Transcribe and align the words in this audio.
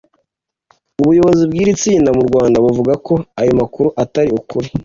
ubuyobozi 1.01 1.43
bw’iri 1.49 1.73
tsinda 1.81 2.09
mu 2.17 2.23
Rwanda 2.29 2.57
buvuga 2.65 2.93
ko 3.07 3.13
ayo 3.41 3.51
makuru 3.61 3.87
atari 4.03 4.29
ukuri 4.39 4.67